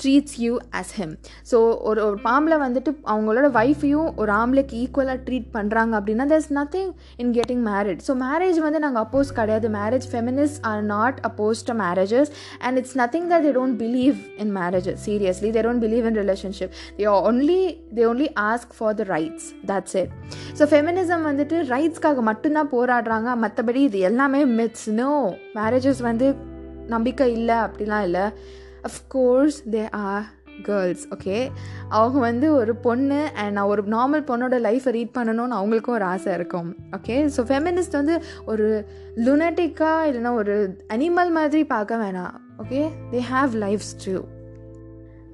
treats 0.04 0.36
you 0.44 0.54
as 0.80 0.94
him 1.00 1.14
so 1.52 1.58
ஒரு 1.90 2.00
ஒரு 2.08 2.18
பாம்பில் 2.28 2.58
வந்துட்டு 2.64 2.92
அவங்களோட 3.14 3.48
ஒய்ஃபையும் 3.62 4.10
ஒரு 4.22 4.32
ஆம்பளைக்கு 4.40 4.76
ஈக்குவலாக 4.84 5.20
ட்ரீட் 5.28 5.50
பண்ணுறாங்க 5.58 5.94
அப்படின்னா 6.00 6.26
there 6.32 6.42
is 6.44 6.52
nothing 6.60 6.92
in 7.24 7.32
getting 7.38 7.64
married 7.72 8.02
so 8.08 8.16
marriage 8.26 8.60
வந்து 8.66 8.82
நாங்கள் 8.86 9.04
அப்போஸ் 9.06 9.32
கிடையாது. 9.40 9.70
Marriage 9.80 10.08
feminists 10.14 10.56
are 10.72 10.84
not 10.96 11.20
oppose 11.30 11.64
to 11.70 11.76
marriages 11.84 12.32
and 12.66 12.78
it's 12.82 12.96
nothing 13.02 13.28
that 13.34 13.46
they 13.48 13.54
don't 13.60 13.78
believe 13.84 14.20
in 14.46 14.54
marriages 14.60 15.02
seriously 15.08 15.52
they 15.58 15.64
don't 15.68 15.84
believe 15.86 16.08
in 16.12 16.20
relationship 16.22 16.76
they 17.00 17.08
only 17.30 17.62
they 18.00 18.06
only 18.12 18.30
ask 18.50 18.76
for 18.80 18.98
the 19.02 19.08
rights 19.16 19.48
that's 19.72 19.98
it 20.04 20.14
so 20.60 20.66
feminism 20.74 21.26
வந்துட்டு 21.32 21.58
ரைட்ஸ்க்காக 21.74 22.22
மட்டும்தான் 22.30 22.72
போராடுறாங்க. 22.76 23.30
மற்றபடி 23.46 23.82
இது 23.90 24.00
எல்லாமே 24.12 24.44
myths 24.60 24.90
no 25.02 25.12
marriages 25.60 26.02
வந்து 26.10 26.28
நம்பிக்கை 26.94 27.26
இல்லை 27.38 27.56
அப்படிலாம் 27.66 28.06
இல்லை. 28.08 28.24
Of course 28.84 29.58
they 29.72 29.84
are 30.02 30.26
girls 30.64 31.04
okay 31.10 31.38
அவங்க 31.90 32.18
வந்து 32.20 32.48
ஒரு 32.54 32.74
பொண்ணு 32.78 33.20
அண்ட் 33.34 33.54
நான் 33.54 33.70
ஒரு 33.70 33.84
நார்மல் 33.88 34.26
பொண்ணோட 34.28 34.58
லைஃப்பை 34.60 34.92
ரீட் 34.92 35.16
பண்ணணும்னு 35.18 35.58
அவங்களுக்கும் 35.58 35.98
ஒரு 35.98 36.06
ஆசை 36.06 36.34
இருக்கும் 36.34 36.70
ஓகே 36.98 37.18
ஸோ 37.36 37.44
ஃபெமினிஸ்ட் 37.50 37.92
வந்து 37.92 38.16
ஒரு 38.46 38.68
லுனட்டிக்காக 39.18 40.08
இல்லைன்னா 40.10 40.34
ஒரு 40.34 40.56
அனிமல் 40.88 41.32
மாதிரி 41.32 41.62
பார்க்க 41.66 42.04
வேணாம் 42.04 42.36
okay 42.58 42.82
they 43.12 43.22
have 43.30 43.54
lives 43.56 43.92
true 43.96 44.18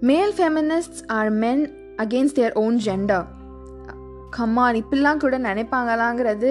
male 0.02 0.34
feminist 0.34 1.00
are 1.12 1.32
men 1.38 1.64
against 1.98 2.38
their 2.40 2.56
own 2.56 2.78
gender 2.80 3.26
come on 4.38 4.80
இப்படிலாம் 4.82 5.18
கூட 5.18 5.36
நினைப்பாங்களாங்கிறது 5.40 6.50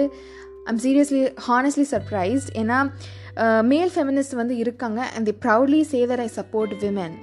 ஐம் 0.65 0.81
சீரியஸ்லி 0.83 1.21
ஹானஸ்ட்லி 1.47 1.85
சர்ப்ரைஸ்ட் 1.91 2.49
ஏன்னா 2.57 2.77
மேல் 3.71 3.91
ஃபெமினிஸ்ட் 3.95 4.35
வந்து 4.35 4.57
இருக்காங்க 4.57 5.01
and 5.15 5.25
they 5.25 5.35
proudly 5.45 5.81
say 5.91 6.05
that 6.05 6.23
I 6.25 6.29
support 6.39 6.73
women 6.83 7.15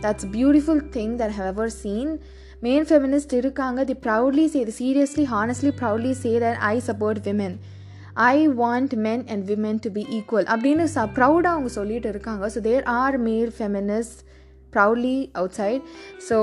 that's 0.00 0.26
beautiful 0.36 0.82
thing 0.96 1.14
that 1.20 1.34
however 1.46 1.72
seen 1.82 2.12
male 2.60 2.86
feminist 2.90 3.34
இருக்காங்க 3.34 3.84
they 3.84 3.96
proudly 4.04 4.46
say 4.46 4.60
seriously 4.80 5.24
honestly 5.32 5.72
proudly 5.80 6.12
say 6.22 6.32
that 6.44 6.60
I 6.72 6.76
support 6.88 7.20
women 7.28 7.56
I 8.14 8.48
want 8.48 8.94
men 9.06 9.24
and 9.28 9.44
women 9.50 9.80
to 9.86 9.90
be 9.90 10.06
equal 10.18 10.48
அப்படின்னு 10.52 10.84
ச 10.94 11.08
ப்ரௌடாக 11.16 11.54
அவங்க 11.56 11.68
சொல்லிட்டு 11.68 12.08
இருக்காங்க. 12.08 12.48
So 12.54 12.60
there 12.60 12.82
are 12.82 13.18
male 13.18 13.52
feminist 13.58 14.20
proudly 14.76 15.16
outside 15.60 15.82
so 16.28 16.36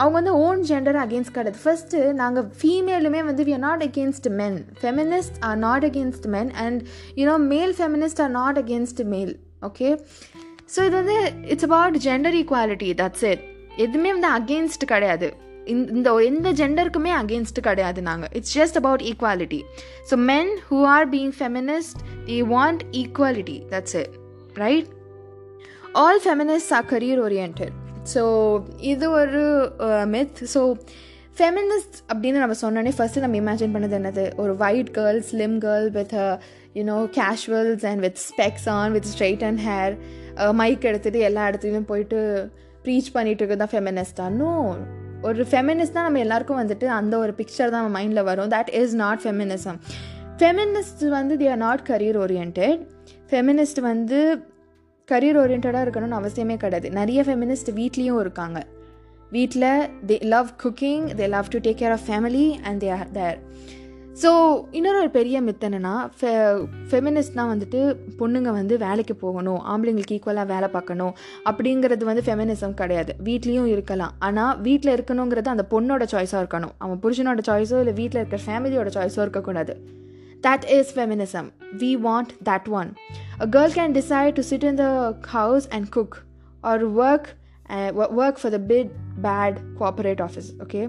அவங்க 0.00 0.14
வந்து 0.20 0.34
own 0.46 0.62
gender 0.70 0.98
against 1.04 1.34
கிடையாது. 1.36 1.60
ஃபஸ்ட்டு 1.64 2.00
நாங்கள் 2.22 2.48
ஃபீமேலுமே 2.60 3.22
வந்து 3.30 3.44
we 3.48 3.54
are 3.58 3.64
not 3.68 3.84
against 3.88 4.28
men 4.40 4.58
feminist 4.82 5.38
are 5.48 5.60
not 5.66 5.86
against 5.90 6.28
men 6.36 6.52
and 6.64 6.80
you know 7.20 7.36
male 7.54 7.74
feminist 7.80 8.22
are 8.26 8.34
not 8.40 8.60
against 8.64 9.04
male 9.14 9.34
okay 9.68 9.90
so 10.74 10.80
இது 10.88 10.96
வந்து 11.02 11.18
it's 11.52 11.68
about 11.68 11.96
gender 12.08 12.36
equality 12.40 12.90
that's 13.02 13.24
it 13.32 13.44
எதுவுமே 13.84 14.10
வந்து 14.16 14.30
against 14.40 14.84
கிடையாது. 14.92 15.28
இந்த 15.72 16.10
எந்த 16.28 16.48
ஜெண்டருக்குமே 16.58 17.10
அகேன்ஸ்ட் 17.22 17.58
கிடையாது 17.66 18.00
நாங்கள் 18.06 18.30
it's 18.38 18.54
just 18.58 18.78
about 18.80 19.02
equality 19.10 19.60
so 20.10 20.14
men 20.30 20.50
who 20.68 20.78
are 20.94 21.06
being 21.14 21.34
feminist 21.38 22.00
they 22.28 22.38
want 22.54 22.82
equality 23.02 23.58
that's 23.72 23.96
it 24.02 24.14
right 24.62 24.88
all 25.94 26.20
feminist 26.24 26.72
are 26.72 26.86
career 26.86 27.18
oriented 27.18 27.62
so 28.14 28.22
இது 28.80 29.10
ஒரு 29.10 29.42
மித் 30.06 30.38
ஸோ 30.54 30.60
ஃபெமினிஸ்ட் 31.36 31.96
அப்படின்னு 32.08 32.38
நம்ம 32.38 32.54
சொன்னோன்னே 32.62 32.92
ஃபஸ்ட்டு 32.96 33.20
நம்ம 33.20 33.36
இமேஜின் 33.36 33.74
பண்ணது 33.74 33.94
என்னது? 33.98 34.32
ஒரு 34.36 34.56
white 34.58 34.90
girl 34.94 35.20
slim 35.20 35.60
girl 35.60 35.90
with 35.90 36.14
you know 36.74 37.08
casuals 37.16 37.86
and 37.86 38.00
with 38.00 38.18
specs 38.28 38.68
on 38.68 38.92
with 38.92 39.04
straight 39.04 39.44
and 39.44 39.60
hair 39.60 39.94
mic 40.54 40.84
எடுத்துகிட்டு 40.84 41.18
எல்லா 41.18 41.48
இடத்துலையும் 41.50 41.82
போயிட்டு 41.82 42.18
ப்ரீச் 42.84 43.12
பண்ணிட்டு 43.12 43.42
இருக்கிறது 43.42 43.62
தான் 43.64 43.74
ஃபெமினிஸ்டானோ 43.74 44.50
ஒரு 45.24 45.44
ஃபெமினிஸ்ட் 45.44 45.92
தான் 45.92 46.04
நம்ம 46.04 46.18
எல்லாருக்கும் 46.18 46.56
வந்துட்டு 46.56 46.86
அந்த 46.86 47.18
ஒரு 47.18 47.32
பிக்சர் 47.32 47.70
தான் 47.70 47.82
நம்ம 47.82 48.00
மைண்டில் 48.00 48.22
வரும். 48.22 48.48
That 48.48 48.70
is 48.74 48.94
not 48.94 49.20
feminism 49.24 49.78
feminist 50.40 51.04
வந்து 51.08 51.36
they 51.36 51.48
are 51.48 51.58
not 51.58 51.86
career 51.88 52.16
oriented 52.16 52.60
feminist 53.32 53.80
வந்து 53.82 54.20
கரியர் 55.12 55.40
ஓரியன்டாக 55.42 55.84
இருக்கணும்னு 55.86 56.20
அவசியமே 56.20 56.56
கிடையாது. 56.64 56.90
நிறைய 57.00 57.22
ஃபெமினிஸ்ட் 57.28 57.72
வீட்லேயும் 57.80 58.20
இருக்காங்க. 58.24 58.60
வீட்டில் 59.36 59.72
they 60.08 60.16
love 60.34 60.48
cooking 60.62 61.04
they 61.18 61.26
love 61.34 61.52
to 61.54 61.58
take 61.66 61.80
care 61.82 61.94
of 61.96 62.06
family 62.08 62.46
and 62.68 62.80
they 62.84 62.88
are 62.96 63.12
there 63.18 63.38
so 64.22 64.30
இன்னொரு 64.78 64.98
ஒரு 65.02 65.10
பெரிய 65.16 65.36
மித் 65.46 65.64
என்னென்னா 65.66 65.92
ஃபெ 66.16 66.30
ஃபெமினிஸ்ட்னால் 66.90 67.50
வந்துட்டு 67.52 67.80
பொண்ணுங்க 68.20 68.50
வந்து 68.56 68.74
வேலைக்கு 68.84 69.14
போகணும் 69.22 69.60
ஆம்பளைங்களுக்கு 69.72 70.16
ஈக்குவலாக 70.16 70.46
வேலை 70.52 70.68
பார்க்கணும் 70.74 71.12
அப்படிங்கிறது 71.50 72.04
வந்து 72.08 72.24
ஃபெமினிசம் 72.26 72.74
கிடையாது. 72.80 73.14
வீட்லேயும் 73.28 73.70
இருக்கலாம். 73.74 74.12
ஆனால் 74.28 74.58
வீட்டில் 74.66 74.94
இருக்கணுங்கிறது 74.96 75.54
அந்த 75.54 75.66
பொண்ணோட 75.74 76.06
சாய்ஸாக 76.14 76.42
இருக்கணும். 76.44 76.74
அவன் 76.84 77.00
புருஷனோட 77.04 77.42
சாய்ஸோ 77.50 77.78
இல்லை 77.84 77.94
வீட்டில் 78.00 78.20
இருக்கிற 78.22 78.42
ஃபேமிலியோட 78.48 78.90
சாய்ஸோ 78.98 79.20
இருக்கக்கூடாது. 79.26 79.74
That 80.40 80.64
is 80.68 80.92
feminism. 80.92 81.52
We 81.80 81.96
want 81.98 82.32
that 82.44 82.68
one. 82.70 82.96
A 83.38 83.46
girl 83.48 83.70
can 83.70 83.92
decide 83.92 84.36
to 84.36 84.42
sit 84.42 84.64
in 84.64 84.76
the 84.76 84.92
house 85.28 85.66
and 85.68 85.90
cook 85.90 86.24
or 86.64 86.76
work 86.88 87.36
uh, 87.68 87.92
work 88.12 88.38
for 88.38 88.50
the 88.50 88.58
big 88.60 88.90
bad 89.18 89.60
corporate 89.78 90.20
office. 90.20 90.48
Okay. 90.62 90.84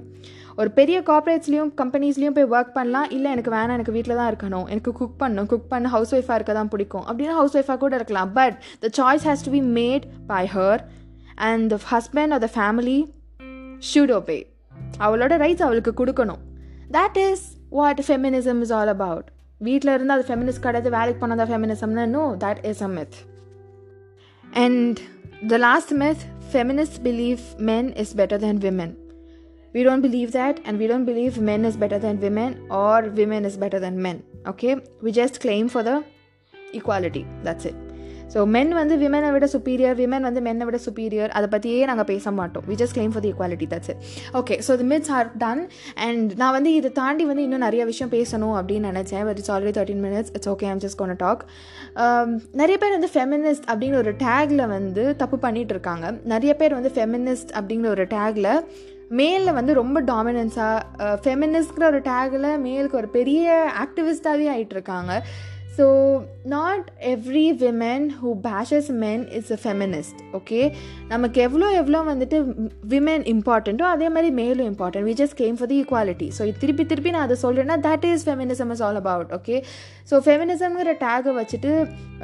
ஒரு 0.60 0.70
பெரிய 0.77 0.98
கார்பரேட்ஸ்லேயும் 1.10 1.70
கம்பெனிஸ்லேயும் 1.81 2.36
போய் 2.38 2.50
ஒர்க் 2.55 2.74
பண்ணலாம் 2.77 3.12
இல்லை 3.15 3.27
எனக்கு 3.31 3.51
வேணாம் 3.53 3.75
எனக்கு 3.77 3.93
வீட்டில் 3.98 4.17
தான் 4.20 4.29
இருக்கணும் 4.31 4.65
எனக்கு 4.74 4.91
குக் 5.00 5.15
பண்ணணும் 5.22 5.48
குக் 5.51 5.70
பண்ண 5.72 5.89
ஹவுஸ் 5.93 6.12
ஒய்ஃபாக 6.17 6.38
இருக்க 6.39 6.53
தான் 6.58 6.72
பிடிக்கும் 6.74 7.05
அப்படின்னா 7.08 7.36
ஹவுஸ் 7.39 7.55
ஒய்ஃபாக 7.60 7.79
கூட 7.84 7.96
இருக்கலாம் 8.00 8.31
but 8.39 8.55
the 8.84 8.89
choice 9.00 9.25
has 9.29 9.46
to 9.48 9.53
be 9.55 9.62
made 9.77 10.05
by 10.34 10.43
her 10.55 10.81
and 11.50 11.74
the 11.74 11.79
husband 11.93 12.34
or 12.38 12.43
the 12.46 12.50
family 12.58 12.98
should 13.91 14.13
obey 14.20 14.39
அவளோட 15.05 15.38
ரைட்ஸ் 15.46 15.65
அவளுக்கு 15.67 15.93
கொடுக்கணும் 16.01 16.41
that 16.98 17.20
is 17.27 17.46
what 17.79 18.01
feminism 18.10 18.62
is 18.65 18.74
all 18.79 18.93
about 18.98 19.29
வீட்டில் 19.60 19.94
இருந்து 19.94 20.14
அது 20.16 20.25
ஃபெமினிஸ்ட் 20.28 20.64
கிடையாது 20.66 20.90
வேலைக்கு 20.96 21.20
போனால் 21.22 21.40
தான் 21.42 21.52
ஃபெமினிசம்னு 21.52 22.04
no 22.16 22.25
that 22.44 22.60
is 22.70 22.82
a 22.88 22.90
myth 22.98 23.16
and 24.44 24.98
the 25.52 25.58
last 25.68 25.94
myth 26.04 26.25
feminist 26.52 27.00
believe 27.08 27.42
men 27.70 27.90
is 28.04 28.14
better 28.20 28.42
than 28.46 28.62
women 28.66 28.94
we 29.75 29.82
don't 29.82 30.00
believe 30.00 30.30
that 30.32 30.60
and 30.64 30.78
we 30.78 30.86
don't 30.86 31.04
believe 31.04 31.34
men 31.38 31.62
is 31.64 31.75
better 31.76 31.98
than 31.98 32.18
women 32.18 32.52
or 32.76 32.94
women 33.18 33.44
is 33.44 33.56
better 33.56 33.78
than 33.78 33.96
men 34.00 34.16
okay 34.46 34.72
we 35.04 35.12
just 35.12 35.40
claim 35.40 35.68
for 35.68 35.82
the 35.82 35.96
equality 36.72 37.22
that's 37.42 37.66
it 37.70 37.76
So 38.33 38.39
men 38.55 38.73
வந்து 38.79 38.95
விமனை 39.03 39.29
விட 39.35 39.47
superior 39.53 39.95
women 40.01 40.25
வந்து 40.27 40.41
மென்னை 40.47 40.65
விட 40.69 40.79
superior 40.88 41.31
அதை 41.38 41.47
பற்றியே 41.53 41.79
நாங்கள் 41.91 42.09
பேச 42.11 42.31
மாட்டோம். 42.39 42.65
We 42.69 42.75
just 42.81 42.95
claim 42.97 43.13
for 43.15 43.23
the 43.25 43.31
equality 43.33 43.67
that's 43.73 43.91
it 43.93 44.01
okay 44.41 44.57
so 44.67 44.75
the 44.81 44.88
myths 44.93 45.11
are 45.17 45.29
done 45.43 45.63
and 46.07 46.31
நான் 46.41 46.55
வந்து 46.57 46.71
இதை 46.79 46.91
தாண்டி 47.01 47.25
வந்து 47.31 47.45
இன்னும் 47.47 47.65
நிறைய 47.67 47.85
விஷயம் 47.91 48.13
பேசணும் 48.17 48.55
அப்படின்னு 48.59 48.91
நினச்சேன் 48.91 49.25
but 49.29 49.41
it's 49.41 49.53
already 49.55 49.75
thirteen 49.79 50.03
minutes 50.07 50.31
it's 50.38 50.51
okay 50.53 50.69
I'm 50.71 50.83
just 50.85 51.00
gonna 51.01 51.15
talk 51.25 51.43
நிறைய 52.61 52.77
பேர் 52.83 52.95
வந்து 52.97 53.11
ஃபெமினிஸ்ட் 53.15 53.67
அப்படிங்கிற 53.71 54.00
ஒரு 54.05 54.13
டேக்ல 54.25 54.61
வந்து 54.77 55.03
தப்பு 55.23 55.39
பண்ணிட்டு 55.45 55.73
இருக்காங்க. 55.75 56.05
நிறைய 56.33 56.51
பேர் 56.61 56.77
வந்து 56.79 56.93
ஃபெமினிஸ்ட் 56.97 57.53
அப்படிங்கிற 57.59 57.89
ஒரு 57.97 58.05
டேக்ல 58.15 58.50
மேலில் 59.19 59.57
வந்து 59.57 59.71
ரொம்ப 59.79 59.97
டாமினன்ஸாக 60.09 61.15
ஃபெமினிஸ்ட்ங்கிற 61.23 61.85
ஒரு 61.93 62.00
டேகில் 62.11 62.47
மேலுக்கு 62.65 63.00
ஒரு 63.01 63.09
பெரிய 63.17 63.45
ஆக்டிவிஸ்டாகவே 63.83 64.45
ஆகிட்டு 64.53 64.75
இருக்காங்க. 64.77 65.13
So 65.81 65.88
not 66.53 66.88
every 67.11 67.45
women 67.61 68.05
who 68.21 68.29
bashes 68.45 68.88
men 69.03 69.23
is 69.38 69.51
a 69.55 69.57
feminist 69.63 70.19
okay 70.39 70.59
நமக்கு 71.11 71.39
எவ்வளோ 71.45 71.67
எவ்வளோ 71.81 72.00
வந்துட்டு 72.09 72.38
விமென் 72.93 73.25
இம்பார்ட்டண்ட்டோ 73.33 73.85
அதே 73.93 74.07
மாதிரி 74.15 74.29
மேலும் 74.41 74.67
important 74.71 75.07
we 75.09 75.15
just 75.21 75.38
came 75.41 75.57
for 75.59 75.69
the 75.71 75.77
equality 75.83 76.27
so 76.38 76.50
திருப்பி 76.63 76.85
திருப்பி 76.91 77.13
நான் 77.15 77.27
அதை 77.27 77.38
சொல்கிறேன்னா 77.45 77.77
that 77.88 78.05
is 78.11 78.25
feminism 78.27 78.73
is 78.75 78.83
all 78.88 79.00
about 79.03 79.31
okay 79.39 79.57
so 80.11 80.17
ஃபெமினிசம்ங்கிற 80.25 80.93
டேகை 81.03 81.33
வச்சுட்டு 81.39 81.73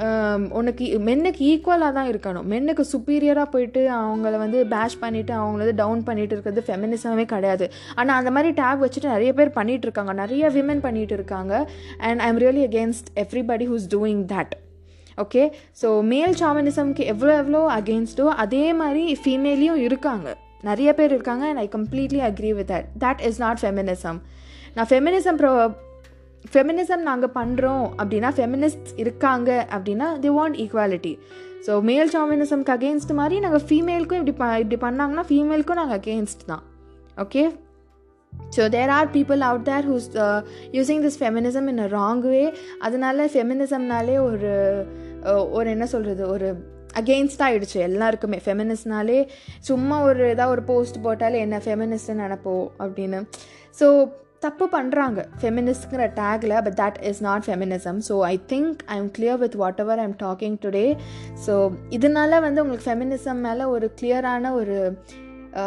um, 0.05 0.41
உனக்கு 0.59 0.85
மென்னுக்கு 1.07 1.41
ஈக்குவலாக 1.51 1.91
தான் 1.97 2.09
இருக்கணும். 2.11 2.47
மென்னுக்கு 2.53 2.83
சுப்பீரியராக 2.91 3.47
போயிட்டு 3.53 3.81
அவங்கள 3.97 4.33
வந்து 4.43 4.59
பேஷ் 4.73 4.97
பண்ணிவிட்டு 5.03 5.33
அவங்கள 5.39 5.61
வந்து 5.63 5.77
டவுன் 5.81 6.01
பண்ணிட்டு 6.09 6.33
இருக்கிறது 6.35 6.63
ஃபெமினிசமே 6.67 7.25
கிடையாது. 7.33 7.65
ஆனால் 7.99 8.17
அந்த 8.19 8.31
மாதிரி 8.35 8.51
டேக் 8.61 8.83
வச்சுட்டு 8.83 9.13
நிறைய 9.15 9.31
பேர் 9.39 9.51
பண்ணிகிட்டு 9.59 9.87
இருக்காங்க. 9.89 10.13
நிறைய 10.23 10.49
விமன் 10.57 10.83
பண்ணிகிட்டு 10.85 11.17
இருக்காங்க. 11.19 11.53
And 12.07 12.21
I 12.25 12.29
am 12.33 12.41
really 12.45 12.65
against 12.69 13.09
everybody 13.47 13.67
who's 13.71 13.87
doing 13.95 14.23
that 14.25 14.53
okay 15.17 15.51
so 15.81 16.01
male 16.03 16.33
சாமனிசம்க்கு 16.33 17.03
எவ்வளோ 17.05 17.37
எவ்வளோ 17.37 17.69
அகேன்ஸ்டோ 17.69 18.25
அதே 18.25 18.73
மாதிரி 18.73 19.17
ஃபீமேலையும் 19.23 19.75
இருக்காங்க. 19.75 20.27
நிறைய 20.63 20.93
பேர் 20.93 21.11
இருக்காங்க 21.11 21.45
and 21.45 21.59
I 21.59 21.67
completely 21.67 22.19
agree 22.19 22.53
with 22.53 22.71
that 22.71 22.87
that 22.97 23.21
is 23.21 23.39
not 23.39 23.57
feminism 23.57 24.19
நான் 24.75 24.85
ஃபெமினிசம் 24.85 25.35
ப்ரோ 25.35 25.51
ஃபெமினிசம் 26.53 27.03
நாங்கள் 27.03 27.31
பண்ணுறோம் 27.35 27.85
அப்படின்னா 27.97 28.29
ஃபெமினிஸ்ட் 28.37 28.89
இருக்காங்க 28.97 29.67
அப்படின்னா 29.71 30.19
they 30.19 30.29
want 30.29 30.55
equality 30.55 31.17
so 31.67 31.81
male 31.81 32.09
சாமினிசம்க்கு 32.09 32.71
அகேன்ஸ்ட் 32.71 33.13
மாதிரி 33.13 33.39
நாங்கள் 33.39 33.63
ஃபீமேலுக்கும் 33.69 34.21
இப்படி 34.21 34.31
ப 34.31 34.59
இப்படி 34.59 34.79
பண்ணாங்கன்னா 34.85 35.25
ஃபீமேலுக்கும் 35.31 35.75
நாங்கள் 35.75 35.99
அகேன்ஸ்ட் 35.99 36.45
தான். 36.45 36.63
Okay 37.17 37.43
so 38.55 38.69
there 38.69 38.89
are 38.89 39.09
people 39.11 39.41
out 39.41 39.63
there 39.63 39.85
who's 39.85 40.07
using 40.71 41.03
this 41.05 41.19
feminism 41.21 41.67
in 41.67 41.79
a 41.79 41.87
wrong 41.87 42.21
way 42.21 42.53
அதனால 42.79 43.25
ஃபெமினிசம்னாலே 43.25 44.17
ஒரு 44.29 44.51
ஒரு 45.51 45.69
என்ன 45.69 45.85
சொல்கிறது 45.85 46.27
ஒரு 46.27 46.49
அகெயின்ஸ்ட் 46.93 47.41
ஆகிடுச்சு 47.41 47.79
எல்லாருக்குமே. 47.79 48.37
ஃபெமினிஸ்ட்னாலே 48.45 49.17
சும்மா 49.59 50.01
ஒரு 50.01 50.29
ஏதாவது 50.29 50.51
ஒரு 50.51 50.63
போஸ்ட் 50.63 51.03
போட்டாலே 51.03 51.33
என்ன 51.33 51.57
ஃபெமினிஸ்ட்னு 51.57 52.21
நினப்போம் 52.23 52.67
அப்படின்னு. 52.79 53.19
ஸோ 53.79 53.87
தப்பு 54.39 54.65
பண்ணுறாங்க 54.71 55.19
ஃபெமினிஸ்ட்ங்கிற 55.41 56.03
tackle 56.13 56.61
but 56.61 56.77
that 56.79 56.97
is 57.03 57.21
not 57.21 57.43
feminism 57.43 57.99
so 58.09 58.19
I 58.25 58.39
think 58.47 58.77
I 58.85 58.97
am 58.97 59.11
clear 59.17 59.37
with 59.37 59.55
whatever 59.79 59.99
I'm 59.99 60.15
talking 60.23 60.57
today 60.65 60.85
so 61.45 61.53
இதனால 61.89 62.39
வந்து 62.39 62.63
உங்களுக்கு 62.63 62.89
ஃபெமினிசம் 62.91 63.41
மேலே 63.41 63.63
ஒரு 63.63 63.91
கிளியரான 64.01 64.51
ஒரு 64.53 64.77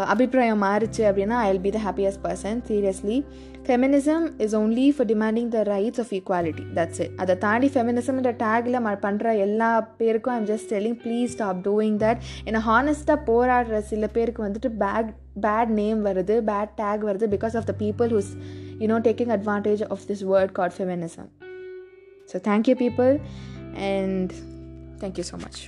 அபிப்பிராயம் 0.06 0.62
மாறுச்சு 0.62 1.02
அப்படின்னா 1.08 1.36
I 1.42 1.48
will 1.50 1.62
be 1.62 1.70
the 1.70 1.80
happiest 1.84 2.22
person 2.24 2.58
seriously 2.68 3.16
feminism 3.64 4.24
is 4.44 4.54
only 4.54 4.86
for 4.90 5.08
demanding 5.08 5.48
the 5.48 5.62
rights 5.70 6.00
of 6.00 6.12
equality 6.18 6.64
that's 6.74 7.00
it 7.00 7.14
அதை 7.16 7.34
தாண்டி 7.38 7.68
ஃபெமினிசம்ன்ற 7.74 8.32
டேக்கில் 8.42 8.78
ம 8.80 8.92
பண்ணுற 9.02 9.34
எல்லா 9.38 9.70
பேருக்கும் 9.98 10.34
I'm 10.34 10.48
just 10.50 10.70
telling 10.72 10.98
please 11.02 11.32
stop 11.32 11.60
doing 11.66 11.98
that 11.98 12.20
ஏன்னா 12.46 12.62
ஹானஸ்ட்டாக 12.68 13.26
போராடுற 13.26 13.80
சில 13.90 14.06
பேருக்கு 14.08 14.46
வந்துட்டு 14.48 14.70
பேக் 14.84 15.10
பேட் 15.40 15.72
நேம் 15.74 16.00
வருது 16.06 16.36
பேட் 16.48 16.72
டேக் 16.78 17.04
வருது 17.10 17.28
because 17.36 17.56
of 17.56 17.68
the 17.70 17.74
people 17.80 18.10
who's 18.10 18.32
you know 18.80 19.00
taking 19.08 19.34
advantage 19.38 19.84
of 19.90 20.06
this 20.10 20.24
word 20.32 20.52
called 20.52 20.76
feminism 20.78 21.28
so 22.28 22.38
thank you 22.48 22.76
people 22.80 23.12
and 23.90 24.32
thank you 25.00 25.26
so 25.30 25.38
much 25.38 25.60